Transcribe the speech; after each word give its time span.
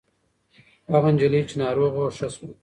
هغه 0.91 1.07
نجلۍ 1.13 1.41
چې 1.49 1.55
ناروغه 1.61 1.99
وه 2.01 2.11
ښه 2.17 2.27
شوه. 2.33 2.49